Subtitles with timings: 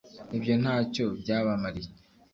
[0.37, 1.91] ibyo ntacyo byabamariye